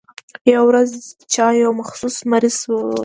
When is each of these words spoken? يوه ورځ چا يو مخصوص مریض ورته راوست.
يوه 0.51 0.65
ورځ 0.69 0.89
چا 1.33 1.45
يو 1.61 1.71
مخصوص 1.81 2.15
مریض 2.31 2.57
ورته 2.67 2.87
راوست. 2.87 2.99